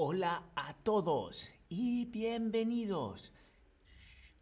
Hola 0.00 0.44
a 0.54 0.74
todos 0.74 1.52
y 1.68 2.04
bienvenidos. 2.04 3.32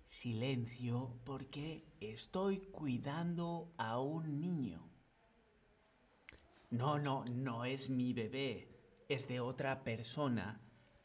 Silencio 0.07 1.19
porque 1.25 1.95
estoy 1.99 2.59
cuidando 2.59 3.73
a 3.79 3.99
un 3.99 4.39
niño. 4.39 4.87
No, 6.69 6.99
no, 6.99 7.25
no 7.25 7.65
es 7.65 7.89
mi 7.89 8.13
bebé. 8.13 8.69
Es 9.09 9.29
de 9.29 9.41
otra 9.41 9.83
persona, 9.83 10.61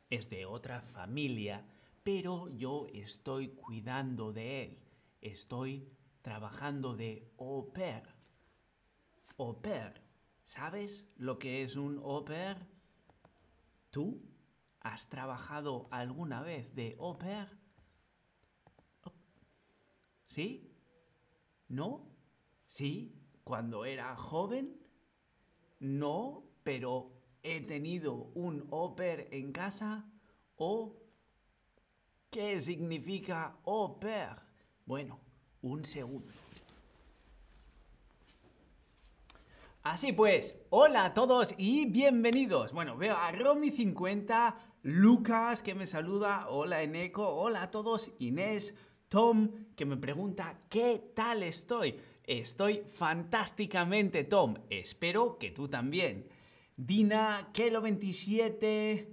es 0.09 0.29
de 0.29 0.45
otra 0.45 0.81
familia, 0.81 1.63
pero 2.03 2.49
yo 2.49 2.87
estoy 2.93 3.51
cuidando 3.51 4.33
de 4.33 4.63
él. 4.63 4.79
Estoy 5.21 5.87
trabajando 6.21 6.97
de 6.97 7.31
au 7.37 7.71
pair. 7.71 8.03
Au 9.37 9.61
pair. 9.61 9.93
¿Sabes 10.43 11.09
lo 11.15 11.39
que 11.39 11.63
es 11.63 11.77
un 11.77 11.99
au 11.99 12.25
pair? 12.25 12.57
¿Tú 13.91 14.21
has 14.81 15.07
trabajado 15.07 15.87
alguna 15.91 16.41
vez 16.41 16.73
de 16.75 16.95
au 16.99 17.17
pair? 17.17 17.47
¿Sí? 20.25 20.71
¿No? 21.67 22.07
¿Sí? 22.65 23.15
¿Cuando 23.43 23.85
era 23.85 24.15
joven? 24.15 24.77
No, 25.79 26.43
pero 26.63 27.11
he 27.43 27.61
tenido 27.61 28.31
un 28.35 28.67
au 28.71 28.95
pair 28.95 29.27
en 29.31 29.51
casa. 29.51 30.05
¿O 30.57 30.95
qué 32.29 32.59
significa 32.61 33.57
au 33.65 33.99
pair? 33.99 34.35
Bueno, 34.85 35.19
un 35.61 35.85
segundo. 35.85 36.31
Así 39.83 40.11
pues, 40.11 40.55
hola 40.69 41.05
a 41.05 41.13
todos 41.15 41.55
y 41.57 41.85
bienvenidos. 41.85 42.71
Bueno, 42.71 42.97
veo 42.97 43.15
a 43.15 43.31
Romy50, 43.31 44.55
Lucas 44.83 45.61
que 45.61 45.75
me 45.75 45.85
saluda, 45.85 46.47
hola 46.49 46.81
Eneco, 46.81 47.27
hola 47.27 47.61
a 47.61 47.69
todos, 47.69 48.09
Inés, 48.17 48.73
Tom 49.09 49.51
que 49.75 49.85
me 49.85 49.95
pregunta 49.95 50.57
qué 50.69 51.11
tal 51.15 51.43
estoy. 51.43 51.99
Estoy 52.23 52.81
fantásticamente, 52.95 54.23
Tom. 54.23 54.55
Espero 54.71 55.37
que 55.37 55.51
tú 55.51 55.67
también. 55.67 56.27
Dina, 56.77 57.51
Kelo27, 57.53 59.05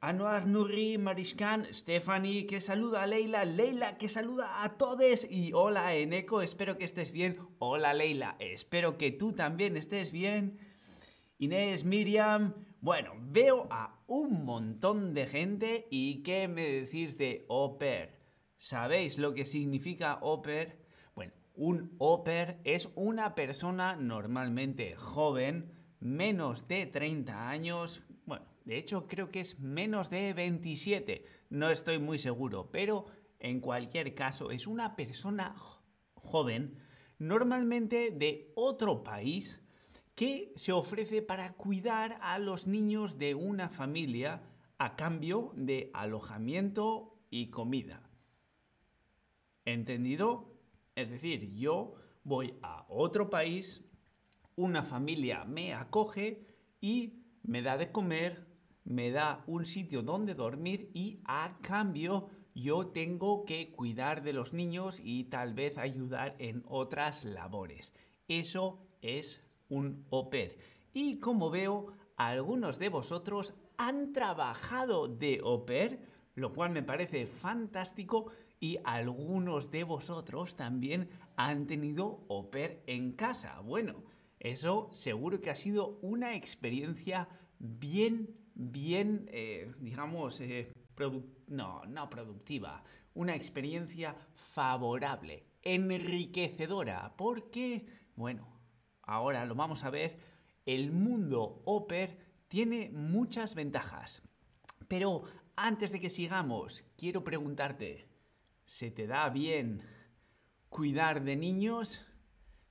Anuar 0.00 0.48
Nurri, 0.48 0.98
Marishkan, 0.98 1.72
Stephanie, 1.72 2.46
que 2.46 2.60
saluda 2.60 3.04
a 3.04 3.06
Leila, 3.06 3.44
Leila, 3.44 3.96
que 3.96 4.08
saluda 4.08 4.64
a 4.64 4.76
todos 4.76 5.30
y 5.30 5.52
hola 5.52 5.94
Eneco, 5.94 6.42
espero 6.42 6.76
que 6.76 6.86
estés 6.86 7.12
bien. 7.12 7.38
Hola 7.60 7.94
Leila, 7.94 8.34
espero 8.40 8.98
que 8.98 9.12
tú 9.12 9.32
también 9.32 9.76
estés 9.76 10.10
bien. 10.10 10.58
Inés, 11.38 11.84
Miriam, 11.84 12.54
bueno, 12.80 13.12
veo 13.18 13.68
a 13.70 13.93
un 14.14 14.44
montón 14.44 15.12
de 15.12 15.26
gente 15.26 15.88
y 15.90 16.22
¿qué 16.22 16.46
me 16.46 16.70
decís 16.70 17.18
de 17.18 17.44
oper? 17.48 18.20
¿Sabéis 18.58 19.18
lo 19.18 19.34
que 19.34 19.44
significa 19.44 20.20
oper? 20.22 20.78
Bueno, 21.16 21.32
un 21.56 21.96
oper 21.98 22.60
es 22.62 22.88
una 22.94 23.34
persona 23.34 23.96
normalmente 23.96 24.94
joven, 24.94 25.72
menos 25.98 26.68
de 26.68 26.86
30 26.86 27.48
años, 27.50 28.04
bueno, 28.24 28.44
de 28.64 28.78
hecho, 28.78 29.08
creo 29.08 29.32
que 29.32 29.40
es 29.40 29.58
menos 29.58 30.10
de 30.10 30.32
27. 30.32 31.24
No 31.50 31.68
estoy 31.70 31.98
muy 31.98 32.18
seguro, 32.18 32.70
pero 32.70 33.06
en 33.40 33.58
cualquier 33.58 34.14
caso 34.14 34.52
es 34.52 34.68
una 34.68 34.94
persona 34.94 35.56
joven, 36.14 36.78
normalmente 37.18 38.12
de 38.12 38.52
otro 38.54 39.02
país, 39.02 39.63
que 40.14 40.52
se 40.56 40.72
ofrece 40.72 41.22
para 41.22 41.54
cuidar 41.54 42.18
a 42.22 42.38
los 42.38 42.66
niños 42.66 43.18
de 43.18 43.34
una 43.34 43.68
familia 43.68 44.42
a 44.78 44.96
cambio 44.96 45.52
de 45.56 45.90
alojamiento 45.92 47.18
y 47.30 47.50
comida. 47.50 48.08
¿Entendido? 49.64 50.52
Es 50.94 51.10
decir, 51.10 51.52
yo 51.54 51.94
voy 52.22 52.54
a 52.62 52.86
otro 52.88 53.28
país, 53.30 53.82
una 54.56 54.82
familia 54.82 55.44
me 55.44 55.74
acoge 55.74 56.46
y 56.80 57.24
me 57.42 57.62
da 57.62 57.76
de 57.76 57.90
comer, 57.90 58.46
me 58.84 59.10
da 59.10 59.42
un 59.46 59.64
sitio 59.64 60.02
donde 60.02 60.34
dormir 60.34 60.90
y 60.94 61.20
a 61.24 61.58
cambio 61.62 62.30
yo 62.54 62.86
tengo 62.88 63.44
que 63.44 63.72
cuidar 63.72 64.22
de 64.22 64.32
los 64.32 64.52
niños 64.52 65.00
y 65.02 65.24
tal 65.24 65.54
vez 65.54 65.76
ayudar 65.76 66.36
en 66.38 66.62
otras 66.68 67.24
labores. 67.24 67.92
Eso 68.28 68.78
es 69.02 69.42
un 69.68 70.04
au 70.10 70.30
pair. 70.30 70.58
Y 70.92 71.18
como 71.18 71.50
veo, 71.50 71.92
algunos 72.16 72.78
de 72.78 72.88
vosotros 72.88 73.54
han 73.76 74.12
trabajado 74.12 75.08
de 75.08 75.40
au 75.42 75.64
pair, 75.66 75.98
lo 76.34 76.52
cual 76.52 76.70
me 76.70 76.82
parece 76.82 77.26
fantástico 77.26 78.30
y 78.60 78.78
algunos 78.84 79.70
de 79.70 79.84
vosotros 79.84 80.56
también 80.56 81.08
han 81.36 81.66
tenido 81.66 82.24
au 82.28 82.50
pair 82.50 82.82
en 82.86 83.12
casa. 83.12 83.60
Bueno, 83.60 84.02
eso 84.38 84.88
seguro 84.92 85.40
que 85.40 85.50
ha 85.50 85.56
sido 85.56 85.98
una 86.02 86.34
experiencia 86.34 87.28
bien 87.58 88.44
bien, 88.54 89.28
eh, 89.32 89.72
digamos, 89.80 90.40
eh, 90.40 90.72
no, 91.48 91.84
no 91.86 92.10
productiva, 92.10 92.82
una 93.14 93.34
experiencia 93.34 94.14
favorable, 94.34 95.44
enriquecedora, 95.62 97.14
porque, 97.16 97.86
bueno, 98.16 98.46
ahora 99.06 99.44
lo 99.44 99.54
vamos 99.54 99.84
a 99.84 99.90
ver, 99.90 100.18
el 100.66 100.92
mundo 100.92 101.62
Oper 101.64 102.18
tiene 102.48 102.90
muchas 102.90 103.54
ventajas. 103.54 104.22
Pero 104.88 105.24
antes 105.56 105.92
de 105.92 106.00
que 106.00 106.10
sigamos, 106.10 106.84
quiero 106.96 107.24
preguntarte, 107.24 108.08
¿se 108.64 108.90
te 108.90 109.06
da 109.06 109.28
bien 109.30 109.82
cuidar 110.68 111.22
de 111.22 111.36
niños? 111.36 112.04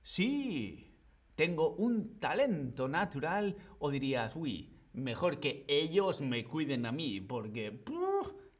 Sí, 0.02 0.94
tengo 1.34 1.74
un 1.74 2.18
talento 2.20 2.88
natural 2.88 3.56
o 3.78 3.90
dirías, 3.90 4.36
uy, 4.36 4.74
mejor 4.92 5.40
que 5.40 5.64
ellos 5.68 6.20
me 6.20 6.44
cuiden 6.44 6.86
a 6.86 6.92
mí, 6.92 7.20
porque 7.20 7.82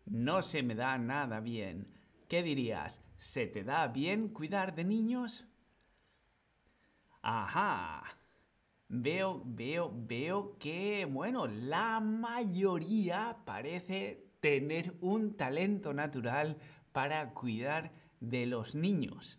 no 0.07 0.43
se 0.43 0.63
me 0.63 0.75
da 0.75 0.99
nada 0.99 1.41
bien. 1.41 1.89
¿Qué 2.29 2.43
dirías? 2.43 3.01
¿Se 3.17 3.47
te 3.47 3.63
da 3.63 3.87
bien 3.89 4.29
cuidar 4.29 4.75
de 4.75 4.85
niños? 4.85 5.47
Ajá. 7.25 8.03
Veo, 8.87 9.41
veo, 9.47 9.91
veo 9.95 10.59
que, 10.59 11.07
bueno, 11.07 11.47
la 11.47 11.99
mayoría 11.99 13.39
parece 13.47 14.27
tener 14.41 14.95
un 15.01 15.35
talento 15.35 15.95
natural 15.95 16.59
para 16.93 17.33
cuidar 17.33 17.93
de 18.21 18.45
los 18.45 18.75
niños. 18.75 19.39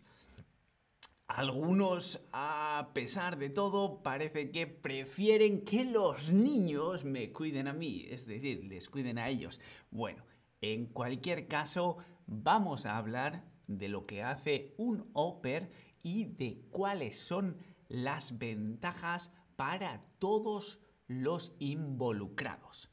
Algunos, 1.28 2.20
a 2.32 2.90
pesar 2.92 3.38
de 3.38 3.50
todo, 3.50 4.02
parece 4.02 4.50
que 4.50 4.66
prefieren 4.66 5.64
que 5.64 5.84
los 5.84 6.32
niños 6.32 7.04
me 7.04 7.32
cuiden 7.32 7.68
a 7.68 7.72
mí, 7.72 8.04
es 8.08 8.26
decir, 8.26 8.64
les 8.64 8.90
cuiden 8.90 9.18
a 9.18 9.28
ellos. 9.28 9.60
Bueno, 9.92 10.24
en 10.60 10.86
cualquier 10.86 11.46
caso, 11.46 11.98
vamos 12.26 12.84
a 12.84 12.96
hablar 12.96 13.44
de 13.68 13.88
lo 13.88 14.02
que 14.02 14.24
hace 14.24 14.74
un 14.76 15.08
OPER 15.12 15.70
y 16.02 16.24
de 16.24 16.62
cuáles 16.70 17.18
son 17.18 17.56
las 17.88 18.38
ventajas 18.38 19.32
para 19.56 20.02
todos 20.18 20.78
los 21.06 21.54
involucrados. 21.58 22.90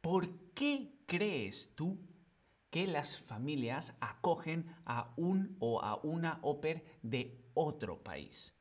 ¿Por 0.00 0.52
qué 0.54 0.92
crees 1.06 1.74
tú 1.74 1.98
que 2.70 2.86
las 2.86 3.18
familias 3.18 3.94
acogen 4.00 4.66
a 4.84 5.12
un 5.16 5.56
o 5.58 5.82
a 5.82 5.96
una 6.02 6.38
OPER 6.42 6.84
de 7.02 7.44
otro 7.54 8.02
país. 8.02 8.54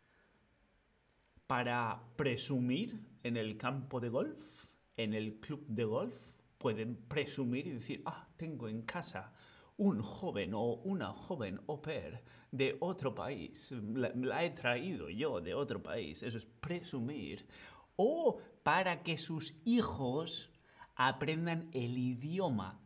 Para 1.46 2.02
presumir 2.16 3.00
en 3.24 3.38
el 3.38 3.58
campo 3.58 4.00
de 4.00 4.10
golf, 4.10 4.66
en 4.96 5.14
el 5.14 5.40
club 5.40 5.66
de 5.68 5.84
golf, 5.84 6.16
pueden 6.58 6.96
presumir 6.96 7.68
y 7.68 7.72
decir, 7.74 8.02
ah, 8.06 8.28
tengo 8.38 8.68
en 8.68 8.82
casa 8.82 9.34
un 9.78 10.02
joven 10.02 10.54
o 10.54 10.82
una 10.84 11.14
joven 11.14 11.60
au 11.68 11.82
pair 11.82 12.22
de 12.52 12.78
otro 12.80 13.14
país. 13.14 13.72
La, 13.72 14.44
he 14.44 14.52
traído 14.52 15.10
yo 15.10 15.40
de 15.40 15.54
otro 15.54 15.82
país. 15.82 16.24
Eso 16.24 16.38
es 16.38 16.46
presumir. 16.46 17.48
O 17.96 18.40
para 18.64 19.04
que 19.04 19.18
sus 19.18 19.54
hijos 19.66 20.50
aprendan 20.96 21.70
el 21.74 21.98
idioma 21.98 22.80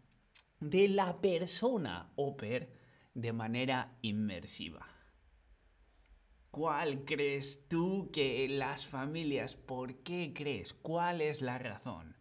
de 0.60 0.90
la 0.90 1.20
persona 1.22 2.12
au 2.18 2.36
pair 2.36 2.70
de 3.14 3.34
manera 3.34 3.98
inmersiva. 4.02 4.86
¿Cuál 6.52 7.06
crees 7.06 7.68
tú 7.70 8.10
que 8.12 8.48
las 8.50 8.86
familias, 8.86 9.56
por 9.56 10.04
qué 10.04 10.34
crees? 10.36 10.74
¿Cuál 10.74 11.22
es 11.22 11.42
la 11.42 11.58
razón? 11.58 12.21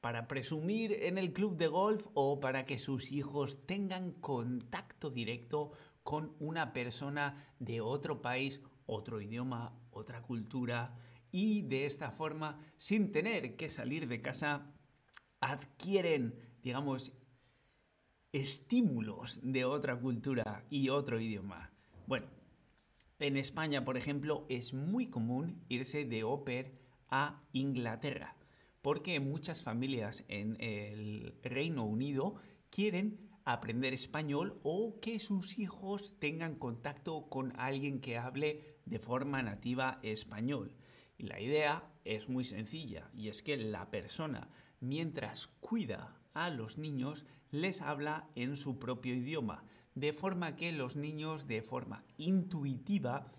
¿Para 0.00 0.28
presumir 0.28 0.92
en 0.92 1.18
el 1.18 1.32
club 1.32 1.56
de 1.56 1.66
golf 1.66 2.06
o 2.14 2.40
para 2.40 2.64
que 2.64 2.78
sus 2.78 3.12
hijos 3.12 3.66
tengan 3.66 4.12
contacto 4.12 5.10
directo 5.10 5.72
con 6.02 6.34
una 6.38 6.72
persona 6.72 7.54
de 7.58 7.80
otro 7.80 8.22
país, 8.22 8.60
otro 8.86 9.20
idioma, 9.20 9.78
otra 9.90 10.22
cultura 10.22 10.96
y 11.30 11.62
de 11.62 11.86
esta 11.86 12.10
forma, 12.10 12.58
sin 12.76 13.12
tener 13.12 13.56
que 13.56 13.70
salir 13.70 14.08
de 14.08 14.20
casa, 14.22 14.72
adquieren, 15.40 16.34
digamos, 16.62 17.12
estímulos 18.32 19.38
de 19.42 19.64
otra 19.64 19.96
cultura 19.96 20.64
y 20.70 20.88
otro 20.88 21.20
idioma. 21.20 21.70
Bueno, 22.06 22.26
en 23.18 23.36
España, 23.36 23.84
por 23.84 23.96
ejemplo, 23.96 24.46
es 24.48 24.72
muy 24.72 25.08
común 25.08 25.62
irse 25.68 26.04
de 26.04 26.22
au 26.22 26.44
a 27.10 27.42
Inglaterra, 27.52 28.36
porque 28.82 29.20
muchas 29.20 29.62
familias 29.62 30.24
en 30.28 30.56
el 30.60 31.34
Reino 31.42 31.84
Unido 31.84 32.36
quieren 32.70 33.30
aprender 33.44 33.92
español 33.94 34.58
o 34.62 35.00
que 35.00 35.18
sus 35.18 35.58
hijos 35.58 36.18
tengan 36.18 36.54
contacto 36.54 37.28
con 37.28 37.52
alguien 37.58 38.00
que 38.00 38.18
hable 38.18 38.76
de 38.84 38.98
forma 38.98 39.42
nativa 39.42 39.98
español. 40.02 40.76
Y 41.18 41.26
la 41.26 41.40
idea 41.40 41.84
es 42.04 42.28
muy 42.28 42.44
sencilla 42.44 43.10
y 43.14 43.28
es 43.28 43.42
que 43.42 43.56
la 43.56 43.90
persona, 43.90 44.48
mientras 44.80 45.48
cuida 45.60 46.16
a 46.32 46.48
los 46.50 46.78
niños, 46.78 47.26
les 47.50 47.82
habla 47.82 48.28
en 48.34 48.56
su 48.56 48.78
propio 48.78 49.14
idioma, 49.14 49.64
de 49.94 50.12
forma 50.12 50.56
que 50.56 50.72
los 50.72 50.96
niños 50.96 51.46
de 51.46 51.62
forma 51.62 52.04
intuitiva 52.16 53.32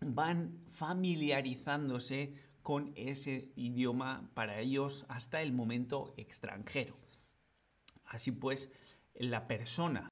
van 0.00 0.58
familiarizándose 0.68 2.34
con 2.64 2.94
ese 2.96 3.52
idioma 3.56 4.30
para 4.32 4.58
ellos 4.58 5.04
hasta 5.08 5.42
el 5.42 5.52
momento 5.52 6.14
extranjero. 6.16 6.96
Así 8.06 8.32
pues, 8.32 8.70
la 9.14 9.46
persona 9.46 10.10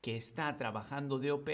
que 0.00 0.16
está 0.16 0.56
trabajando 0.56 1.18
de 1.18 1.28
au 1.28 1.44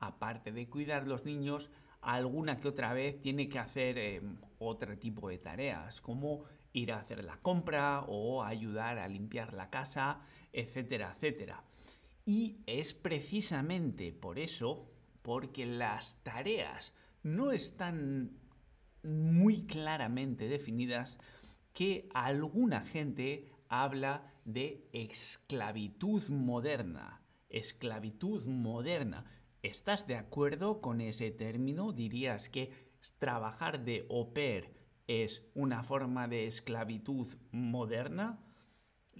aparte 0.00 0.52
de 0.52 0.68
cuidar 0.68 1.06
los 1.06 1.24
niños, 1.24 1.70
alguna 2.02 2.60
que 2.60 2.68
otra 2.68 2.92
vez 2.92 3.22
tiene 3.22 3.48
que 3.48 3.58
hacer 3.58 3.96
em, 3.96 4.36
otro 4.58 4.98
tipo 4.98 5.30
de 5.30 5.38
tareas, 5.38 6.02
como 6.02 6.44
ir 6.74 6.92
a 6.92 6.98
hacer 6.98 7.24
la 7.24 7.38
compra 7.38 8.04
o 8.06 8.42
ayudar 8.42 8.98
a 8.98 9.08
limpiar 9.08 9.54
la 9.54 9.70
casa, 9.70 10.20
etcétera, 10.52 11.14
etcétera. 11.16 11.64
Y 12.26 12.58
es 12.66 12.92
precisamente 12.92 14.12
por 14.12 14.38
eso, 14.38 14.90
porque 15.22 15.64
las 15.64 16.22
tareas 16.22 16.94
no 17.22 17.50
están 17.50 18.43
muy 19.04 19.66
claramente 19.66 20.48
definidas, 20.48 21.18
que 21.72 22.08
alguna 22.14 22.80
gente 22.80 23.50
habla 23.68 24.32
de 24.44 24.88
esclavitud 24.92 26.28
moderna. 26.28 27.22
Esclavitud 27.48 28.46
moderna. 28.46 29.24
¿Estás 29.62 30.06
de 30.06 30.16
acuerdo 30.16 30.80
con 30.80 31.00
ese 31.00 31.30
término? 31.30 31.92
¿Dirías 31.92 32.48
que 32.48 32.72
trabajar 33.18 33.84
de 33.84 34.06
au 34.10 34.32
pair 34.32 34.74
es 35.06 35.50
una 35.54 35.82
forma 35.82 36.28
de 36.28 36.46
esclavitud 36.46 37.28
moderna? 37.50 38.40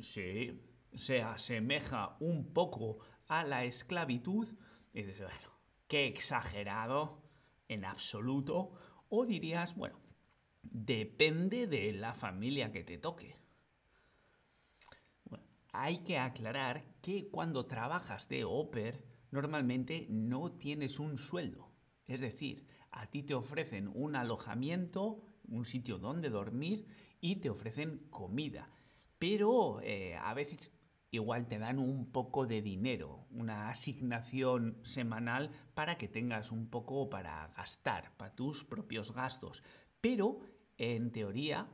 Sí, 0.01 0.61
se 0.95 1.23
asemeja 1.23 2.17
un 2.21 2.53
poco 2.53 2.99
a 3.29 3.45
la 3.45 3.65
esclavitud. 3.65 4.49
Y 4.93 5.03
dices, 5.03 5.21
bueno, 5.23 5.53
qué 5.89 6.07
exagerado, 6.07 7.23
en 7.69 7.85
absoluto. 7.85 8.73
O 9.17 9.27
dirías, 9.27 9.75
bueno, 9.75 9.99
depende 10.63 11.67
de 11.67 11.93
la 11.93 12.15
familia 12.15 12.73
que 12.73 12.85
te 12.85 12.99
toque 12.99 13.37
hay 15.75 15.99
que 16.05 16.19
aclarar 16.19 16.85
que 17.03 17.29
cuando 17.29 17.67
trabajas 17.67 18.29
de 18.29 18.45
OPER 18.45 19.05
normalmente 19.33 20.07
no 20.09 20.53
tienes 20.53 21.01
un 21.01 21.19
sueldo. 21.19 21.69
Es 22.07 22.21
decir, 22.21 22.65
a 22.93 23.11
ti 23.11 23.25
te 23.25 23.35
ofrecen 23.35 23.91
un 23.93 24.15
alojamiento, 24.15 25.27
un 25.49 25.65
sitio 25.65 25.99
donde 25.99 26.31
dormir 26.31 26.87
y 27.21 27.37
te 27.37 27.51
ofrecen 27.51 28.07
comida. 28.09 28.71
Pero 29.19 29.81
eh, 29.83 30.15
a 30.15 30.33
veces 30.33 30.71
igual 31.15 31.47
te 31.47 31.59
dan 31.59 31.79
un 31.79 32.11
poco 32.11 32.47
de 32.47 32.61
dinero, 32.61 33.27
una 33.31 33.69
asignación 33.71 34.79
semanal 34.83 35.51
para 35.75 35.97
que 35.97 36.09
tengas 36.09 36.51
un 36.51 36.69
poco 36.69 37.09
para 37.09 37.53
gastar, 37.57 38.17
para 38.17 38.35
tus 38.35 38.65
propios 38.65 39.13
gastos. 39.13 39.63
Pero 40.01 40.41
en 40.77 41.13
teoría 41.13 41.69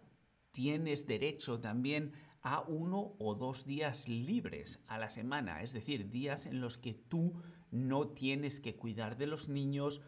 tienes 0.53 1.07
derecho 1.07 1.61
también 1.61 2.13
a 2.43 2.61
uno 2.61 3.15
o 3.19 3.35
dos 3.35 3.65
días 3.65 4.09
libres 4.09 4.83
a 4.87 4.99
la 4.99 5.11
semana, 5.11 5.63
es 5.63 5.73
decir, 5.73 6.11
días 6.11 6.47
en 6.47 6.61
los 6.61 6.79
que 6.79 6.95
tú 6.95 7.41
no 7.71 8.09
tienes 8.09 8.61
que 8.61 8.77
cuidar 8.77 9.17
de 9.17 9.27
los 9.27 9.49
niños 9.49 10.03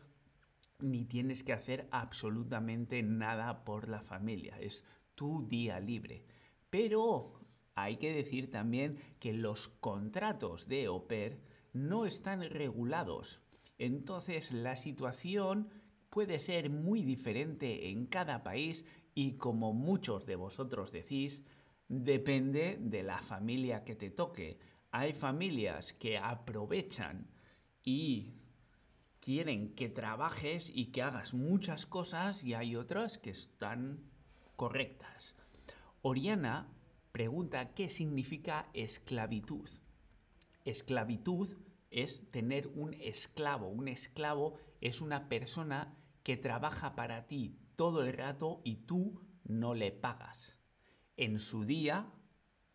ni 0.78 1.04
tienes 1.04 1.44
que 1.44 1.52
hacer 1.52 1.88
absolutamente 1.90 3.02
nada 3.02 3.64
por 3.64 3.88
la 3.88 4.02
familia, 4.02 4.58
es 4.60 4.84
tu 5.14 5.46
día 5.46 5.78
libre. 5.78 6.24
Pero 6.70 7.41
hay 7.74 7.96
que 7.96 8.12
decir 8.12 8.50
también 8.50 8.98
que 9.18 9.32
los 9.32 9.68
contratos 9.68 10.68
de 10.68 10.88
OPER 10.88 11.40
no 11.72 12.06
están 12.06 12.42
regulados. 12.42 13.40
Entonces 13.78 14.52
la 14.52 14.76
situación 14.76 15.70
puede 16.10 16.38
ser 16.38 16.68
muy 16.68 17.02
diferente 17.02 17.88
en 17.88 18.06
cada 18.06 18.42
país 18.42 18.84
y 19.14 19.36
como 19.38 19.72
muchos 19.72 20.26
de 20.26 20.36
vosotros 20.36 20.92
decís, 20.92 21.44
depende 21.88 22.78
de 22.80 23.02
la 23.02 23.18
familia 23.18 23.84
que 23.84 23.94
te 23.94 24.10
toque. 24.10 24.58
Hay 24.90 25.14
familias 25.14 25.92
que 25.94 26.18
aprovechan 26.18 27.28
y 27.82 28.34
quieren 29.20 29.74
que 29.74 29.88
trabajes 29.88 30.70
y 30.74 30.86
que 30.86 31.02
hagas 31.02 31.32
muchas 31.32 31.86
cosas 31.86 32.44
y 32.44 32.54
hay 32.54 32.76
otras 32.76 33.18
que 33.18 33.30
están 33.30 34.00
correctas. 34.56 35.34
Oriana 36.02 36.68
pregunta 37.12 37.74
qué 37.74 37.88
significa 37.88 38.68
esclavitud. 38.72 39.68
Esclavitud 40.64 41.48
es 41.90 42.30
tener 42.30 42.68
un 42.68 42.94
esclavo. 42.94 43.68
Un 43.68 43.88
esclavo 43.88 44.56
es 44.80 45.00
una 45.00 45.28
persona 45.28 45.94
que 46.22 46.36
trabaja 46.36 46.94
para 46.94 47.26
ti 47.26 47.58
todo 47.76 48.02
el 48.02 48.12
rato 48.14 48.62
y 48.64 48.76
tú 48.86 49.20
no 49.44 49.74
le 49.74 49.92
pagas. 49.92 50.58
En 51.16 51.38
su 51.38 51.64
día, 51.64 52.10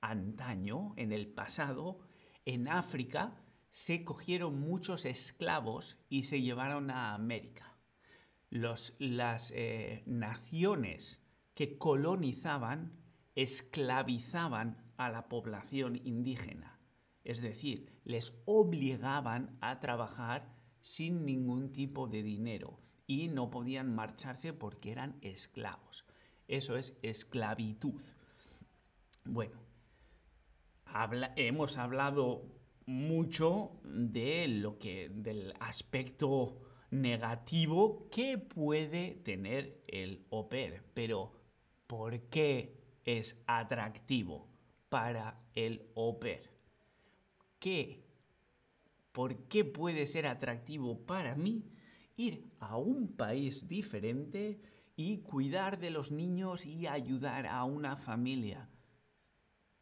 antaño, 0.01 0.93
en 0.97 1.11
el 1.11 1.27
pasado, 1.27 1.99
en 2.45 2.67
África 2.67 3.41
se 3.71 4.03
cogieron 4.03 4.59
muchos 4.59 5.05
esclavos 5.05 5.97
y 6.09 6.23
se 6.23 6.41
llevaron 6.41 6.91
a 6.91 7.13
América. 7.13 7.73
las 8.49 9.51
eh, 9.53 10.03
naciones 10.05 11.21
que 11.53 11.77
colonizaban 11.77 12.93
esclavizaban 13.37 14.77
a 14.97 15.09
la 15.11 15.29
población 15.29 16.01
indígena, 16.03 16.79
es 17.23 17.39
decir, 17.39 17.93
les 18.03 18.33
obligaban 18.45 19.55
a 19.61 19.79
trabajar 19.79 20.55
sin 20.81 21.23
ningún 21.23 21.71
tipo 21.71 22.07
de 22.07 22.23
dinero 22.23 22.79
y 23.05 23.27
no 23.27 23.51
podían 23.51 23.93
marcharse 23.93 24.53
porque 24.53 24.91
eran 24.91 25.19
esclavos. 25.21 26.03
Eso 26.47 26.77
es 26.77 26.97
esclavitud. 27.03 28.01
Bueno, 29.23 29.59
hemos 31.35 31.77
hablado 31.77 32.41
mucho 32.87 33.79
de 33.83 34.47
lo 34.47 34.79
que, 34.79 35.09
del 35.09 35.53
aspecto 35.59 36.57
negativo 36.89 38.09
que 38.09 38.39
puede 38.39 39.11
tener 39.23 39.83
el 39.87 40.25
OPER, 40.29 40.83
pero 40.95 41.33
¿por 41.85 42.19
qué 42.29 42.76
es 43.07 43.41
atractivo 43.47 44.47
para 44.89 45.41
el 45.55 45.89
OPER? 45.95 46.51
¿Qué? 47.57 48.05
¿Por 49.11 49.47
qué 49.47 49.65
puede 49.65 50.05
ser 50.05 50.27
atractivo 50.27 51.07
para 51.07 51.33
mí 51.33 51.63
ir 52.15 52.51
a 52.59 52.77
un 52.77 53.15
país 53.15 53.67
diferente 53.67 54.61
y 54.95 55.21
cuidar 55.21 55.79
de 55.79 55.89
los 55.89 56.11
niños 56.11 56.67
y 56.67 56.85
ayudar 56.85 57.47
a 57.47 57.63
una 57.63 57.97
familia? 57.97 58.69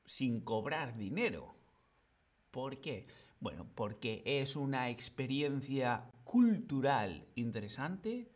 sin 0.06 0.42
cobrar 0.42 0.96
dinero. 0.98 1.56
¿Por 2.52 2.80
qué? 2.80 3.08
Bueno, 3.40 3.68
porque 3.76 4.24
es 4.26 4.56
una 4.56 4.90
experiencia 4.90 6.10
cultural 6.24 7.28
interesante, 7.36 8.32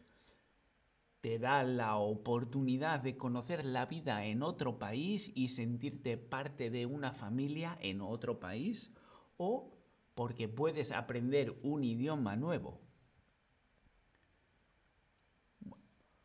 te 1.22 1.38
da 1.38 1.64
la 1.64 1.98
oportunidad 1.98 3.02
de 3.02 3.18
conocer 3.18 3.66
la 3.66 3.86
vida 3.86 4.26
en 4.26 4.42
otro 4.42 4.80
país 4.80 5.32
y 5.36 5.50
sentirte 5.50 6.18
parte 6.18 6.70
de 6.70 6.86
una 6.86 7.12
familia 7.12 7.78
en 7.82 8.02
otro 8.02 8.40
país, 8.40 8.92
o 9.38 9.78
porque 10.16 10.48
puedes 10.48 10.92
aprender 10.92 11.58
un 11.64 11.84
idioma 11.84 12.36
nuevo. 12.36 12.82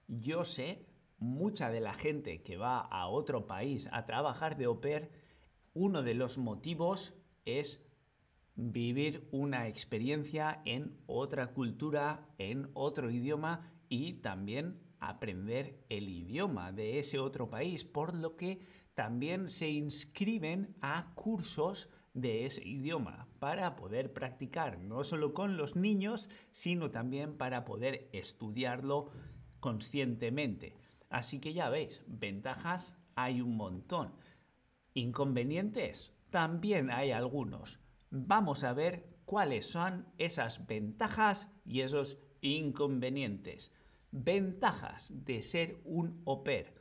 Yo 0.06 0.44
sé, 0.44 0.86
mucha 1.18 1.70
de 1.70 1.80
la 1.80 1.94
gente 1.94 2.42
que 2.42 2.56
va 2.56 2.78
a 2.80 3.08
otro 3.08 3.46
país 3.46 3.88
a 3.92 4.04
trabajar 4.06 4.56
de 4.56 4.66
au 4.66 4.80
pair 4.80 5.10
uno 5.74 6.02
de 6.02 6.14
los 6.14 6.38
motivos 6.38 7.14
es 7.44 7.83
vivir 8.56 9.28
una 9.32 9.68
experiencia 9.68 10.62
en 10.64 10.96
otra 11.06 11.48
cultura, 11.48 12.28
en 12.38 12.70
otro 12.74 13.10
idioma 13.10 13.72
y 13.88 14.14
también 14.14 14.78
aprender 15.00 15.84
el 15.88 16.08
idioma 16.08 16.72
de 16.72 16.98
ese 16.98 17.18
otro 17.18 17.50
país, 17.50 17.84
por 17.84 18.14
lo 18.14 18.36
que 18.36 18.60
también 18.94 19.48
se 19.48 19.68
inscriben 19.68 20.76
a 20.80 21.12
cursos 21.14 21.90
de 22.14 22.46
ese 22.46 22.66
idioma 22.66 23.26
para 23.40 23.74
poder 23.74 24.12
practicar 24.12 24.78
no 24.78 25.02
solo 25.02 25.34
con 25.34 25.56
los 25.56 25.74
niños, 25.74 26.28
sino 26.52 26.90
también 26.90 27.36
para 27.36 27.64
poder 27.64 28.08
estudiarlo 28.12 29.10
conscientemente. 29.58 30.76
Así 31.10 31.40
que 31.40 31.52
ya 31.52 31.68
veis, 31.68 32.02
ventajas 32.06 32.96
hay 33.16 33.40
un 33.40 33.56
montón. 33.56 34.12
Inconvenientes 34.94 36.12
también 36.30 36.90
hay 36.90 37.10
algunos. 37.10 37.80
Vamos 38.16 38.62
a 38.62 38.72
ver 38.72 39.18
cuáles 39.24 39.66
son 39.66 40.06
esas 40.18 40.68
ventajas 40.68 41.50
y 41.64 41.80
esos 41.80 42.16
inconvenientes. 42.42 43.74
Ventajas 44.12 45.12
de 45.24 45.42
ser 45.42 45.80
un 45.82 46.22
au 46.24 46.44
pair. 46.44 46.74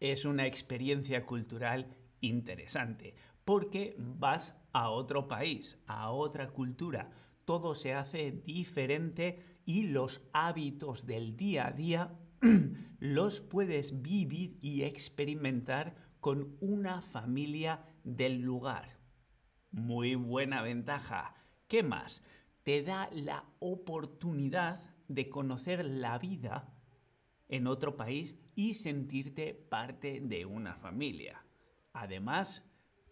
Es 0.00 0.24
una 0.24 0.48
experiencia 0.48 1.24
cultural 1.24 1.96
interesante 2.20 3.14
porque 3.44 3.94
vas 3.96 4.56
a 4.72 4.90
otro 4.90 5.28
país, 5.28 5.78
a 5.86 6.10
otra 6.10 6.48
cultura. 6.48 7.12
Todo 7.44 7.76
se 7.76 7.94
hace 7.94 8.32
diferente 8.32 9.60
y 9.64 9.84
los 9.84 10.22
hábitos 10.32 11.06
del 11.06 11.36
día 11.36 11.68
a 11.68 11.70
día 11.70 12.18
los 12.98 13.40
puedes 13.40 14.02
vivir 14.02 14.58
y 14.60 14.82
experimentar 14.82 15.94
con 16.18 16.56
una 16.60 17.00
familia 17.00 17.84
del 18.02 18.40
lugar. 18.40 19.01
Muy 19.72 20.14
buena 20.14 20.62
ventaja. 20.62 21.34
¿Qué 21.66 21.82
más? 21.82 22.22
Te 22.62 22.82
da 22.82 23.08
la 23.12 23.44
oportunidad 23.58 24.80
de 25.08 25.28
conocer 25.28 25.84
la 25.84 26.18
vida 26.18 26.72
en 27.48 27.66
otro 27.66 27.96
país 27.96 28.38
y 28.54 28.74
sentirte 28.74 29.52
parte 29.54 30.20
de 30.20 30.46
una 30.46 30.76
familia. 30.76 31.44
Además, 31.92 32.62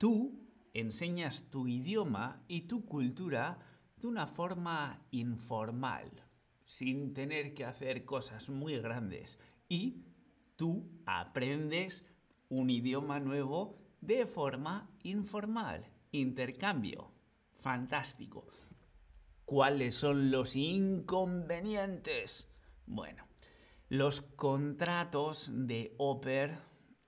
Tú 0.00 0.32
enseñas 0.72 1.50
tu 1.50 1.68
idioma 1.68 2.42
y 2.48 2.62
tu 2.62 2.86
cultura 2.86 3.58
de 3.98 4.06
una 4.06 4.26
forma 4.26 4.98
informal, 5.10 6.10
sin 6.64 7.12
tener 7.12 7.52
que 7.52 7.66
hacer 7.66 8.06
cosas 8.06 8.48
muy 8.48 8.78
grandes. 8.78 9.38
Y 9.68 10.06
tú 10.56 10.90
aprendes 11.04 12.06
un 12.48 12.70
idioma 12.70 13.20
nuevo 13.20 13.76
de 14.00 14.24
forma 14.24 14.88
informal. 15.02 15.84
Intercambio. 16.12 17.12
Fantástico. 17.60 18.46
¿Cuáles 19.44 19.94
son 19.94 20.30
los 20.30 20.56
inconvenientes? 20.56 22.48
Bueno, 22.86 23.26
los 23.88 24.20
contratos 24.20 25.50
de 25.52 25.94
OPER 25.98 26.58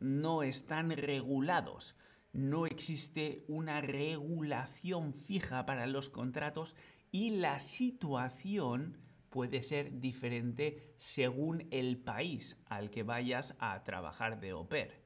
no 0.00 0.42
están 0.42 0.90
regulados 0.90 1.96
no 2.32 2.64
existe 2.64 3.44
una 3.46 3.80
regulación 3.80 5.12
fija 5.12 5.66
para 5.66 5.86
los 5.86 6.08
contratos 6.08 6.74
y 7.10 7.30
la 7.30 7.60
situación 7.60 8.98
puede 9.28 9.62
ser 9.62 10.00
diferente 10.00 10.94
según 10.96 11.68
el 11.70 11.98
país 11.98 12.58
al 12.66 12.90
que 12.90 13.02
vayas 13.02 13.54
a 13.58 13.82
trabajar 13.84 14.40
de 14.40 14.54
pair. 14.68 15.02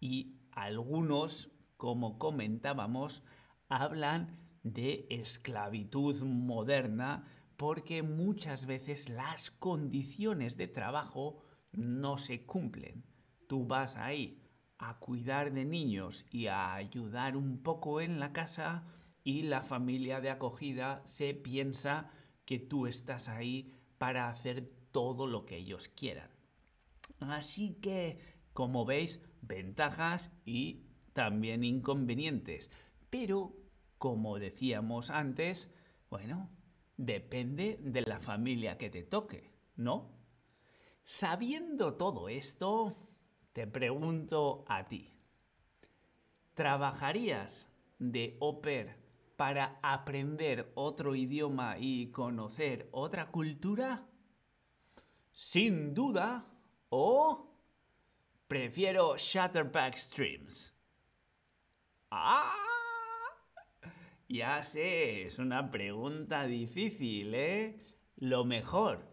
Y 0.00 0.38
algunos, 0.50 1.50
como 1.82 2.16
comentábamos, 2.16 3.24
hablan 3.68 4.38
de 4.62 5.04
esclavitud 5.10 6.22
moderna 6.22 7.26
porque 7.56 8.04
muchas 8.04 8.66
veces 8.66 9.08
las 9.08 9.50
condiciones 9.50 10.56
de 10.56 10.68
trabajo 10.68 11.42
no 11.72 12.18
se 12.18 12.46
cumplen. 12.46 13.02
Tú 13.48 13.66
vas 13.66 13.96
ahí 13.96 14.40
a 14.78 15.00
cuidar 15.00 15.52
de 15.52 15.64
niños 15.64 16.24
y 16.30 16.46
a 16.46 16.72
ayudar 16.72 17.36
un 17.36 17.64
poco 17.64 18.00
en 18.00 18.20
la 18.20 18.32
casa 18.32 18.84
y 19.24 19.42
la 19.42 19.62
familia 19.62 20.20
de 20.20 20.30
acogida 20.30 21.02
se 21.04 21.34
piensa 21.34 22.12
que 22.44 22.60
tú 22.60 22.86
estás 22.86 23.28
ahí 23.28 23.74
para 23.98 24.28
hacer 24.28 24.70
todo 24.92 25.26
lo 25.26 25.46
que 25.46 25.56
ellos 25.56 25.88
quieran. 25.88 26.30
Así 27.18 27.74
que, 27.82 28.20
como 28.52 28.84
veis, 28.84 29.20
ventajas 29.40 30.30
y 30.44 30.91
también 31.12 31.64
inconvenientes. 31.64 32.70
Pero, 33.10 33.54
como 33.98 34.38
decíamos 34.38 35.10
antes, 35.10 35.70
bueno, 36.10 36.50
depende 36.96 37.78
de 37.80 38.02
la 38.02 38.20
familia 38.20 38.78
que 38.78 38.90
te 38.90 39.02
toque, 39.02 39.50
¿no? 39.76 40.10
Sabiendo 41.04 41.94
todo 41.94 42.28
esto, 42.28 42.96
te 43.52 43.66
pregunto 43.66 44.64
a 44.68 44.86
ti, 44.86 45.12
¿trabajarías 46.54 47.68
de 47.98 48.36
au 48.40 48.60
pair 48.60 48.96
para 49.36 49.78
aprender 49.82 50.70
otro 50.74 51.14
idioma 51.14 51.76
y 51.78 52.10
conocer 52.12 52.88
otra 52.92 53.30
cultura? 53.30 54.06
Sin 55.32 55.94
duda. 55.94 56.46
¿O 56.90 57.48
prefiero 58.46 59.16
Shutterpack 59.16 59.96
Streams? 59.96 60.74
¡Ah! 62.14 62.52
Ya 64.28 64.62
sé, 64.62 65.22
es 65.22 65.38
una 65.38 65.70
pregunta 65.70 66.44
difícil, 66.44 67.34
¿eh? 67.34 67.80
Lo 68.16 68.44
mejor, 68.44 69.08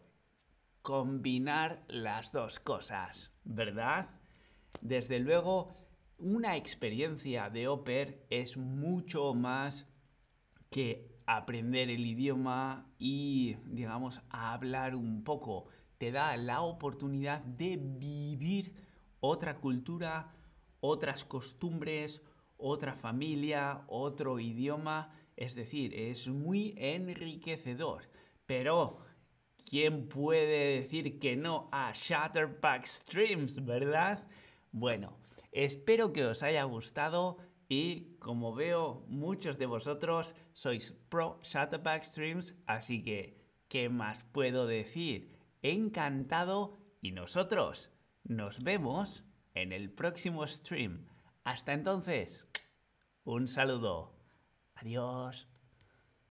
combinar 0.82 1.86
las 1.88 2.34
dos 2.34 2.60
cosas, 2.60 3.32
¿verdad? 3.46 4.10
Desde 4.82 5.20
luego, 5.20 5.78
una 6.18 6.58
experiencia 6.58 7.50
de 7.50 7.70
Oper 7.70 8.26
es 8.30 8.58
mucho 8.58 9.34
más 9.34 9.88
que 10.70 11.22
aprender 11.26 11.90
el 11.90 12.06
idioma 12.06 12.92
y, 13.00 13.56
digamos, 13.64 14.22
hablar 14.30 14.94
un 14.94 15.24
poco. 15.24 15.68
Te 16.00 16.12
da 16.12 16.36
la 16.36 16.60
oportunidad 16.64 17.40
de 17.40 17.78
vivir 17.78 18.74
otra 19.22 19.56
cultura, 19.56 20.34
otras 20.82 21.24
costumbres, 21.24 22.22
otra 22.60 22.94
familia, 22.94 23.82
otro 23.88 24.40
idioma. 24.40 25.16
Es 25.36 25.56
decir, 25.56 25.94
es 25.96 26.28
muy 26.28 26.76
enriquecedor. 26.78 28.04
Pero, 28.46 29.00
¿quién 29.66 30.08
puede 30.08 30.82
decir 30.82 31.20
que 31.20 31.36
no 31.36 31.70
a 31.72 31.92
Shatterpack 31.94 32.86
Streams, 32.86 33.66
verdad? 33.66 34.28
Bueno, 34.72 35.18
espero 35.52 36.14
que 36.14 36.26
os 36.26 36.44
haya 36.44 36.64
gustado 36.66 37.38
y 37.70 38.18
como 38.18 38.54
veo 38.54 39.06
muchos 39.08 39.60
de 39.60 39.68
vosotros 39.68 40.36
sois 40.54 40.92
pro 41.10 41.40
Shutterback 41.44 42.04
Streams, 42.04 42.56
así 42.66 43.04
que, 43.04 43.38
¿qué 43.68 43.90
más 43.90 44.24
puedo 44.32 44.66
decir? 44.66 45.38
Encantado 45.62 46.78
y 47.02 47.12
nosotros 47.12 47.92
nos 48.24 48.64
vemos 48.64 49.24
en 49.54 49.72
el 49.72 49.92
próximo 49.92 50.48
stream. 50.48 51.06
Hasta 51.44 51.74
entonces, 51.74 52.49
un 53.30 53.48
saludo. 53.48 54.12
Adiós. 54.76 55.48